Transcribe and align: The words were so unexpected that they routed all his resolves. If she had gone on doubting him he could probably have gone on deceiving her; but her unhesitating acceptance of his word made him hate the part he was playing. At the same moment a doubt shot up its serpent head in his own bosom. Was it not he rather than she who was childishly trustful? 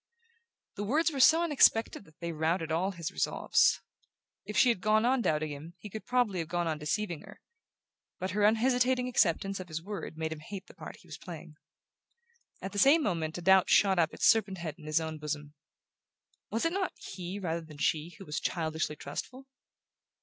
The 0.77 0.83
words 0.83 1.11
were 1.11 1.19
so 1.19 1.43
unexpected 1.43 2.05
that 2.05 2.19
they 2.21 2.31
routed 2.31 2.71
all 2.71 2.89
his 2.93 3.11
resolves. 3.11 3.81
If 4.45 4.57
she 4.57 4.69
had 4.69 4.81
gone 4.81 5.05
on 5.05 5.21
doubting 5.21 5.51
him 5.51 5.75
he 5.77 5.91
could 5.91 6.07
probably 6.07 6.39
have 6.39 6.47
gone 6.47 6.65
on 6.67 6.79
deceiving 6.79 7.21
her; 7.21 7.39
but 8.17 8.31
her 8.31 8.43
unhesitating 8.43 9.07
acceptance 9.07 9.59
of 9.59 9.67
his 9.67 9.79
word 9.79 10.17
made 10.17 10.31
him 10.33 10.39
hate 10.39 10.65
the 10.65 10.73
part 10.73 10.95
he 11.01 11.07
was 11.07 11.19
playing. 11.19 11.55
At 12.63 12.71
the 12.71 12.79
same 12.79 13.03
moment 13.03 13.37
a 13.37 13.43
doubt 13.43 13.69
shot 13.69 13.99
up 13.99 14.11
its 14.11 14.25
serpent 14.27 14.57
head 14.57 14.73
in 14.79 14.87
his 14.87 14.99
own 14.99 15.19
bosom. 15.19 15.53
Was 16.49 16.65
it 16.65 16.73
not 16.73 16.93
he 16.97 17.37
rather 17.37 17.61
than 17.61 17.77
she 17.77 18.15
who 18.17 18.25
was 18.25 18.39
childishly 18.39 18.95
trustful? 18.95 19.45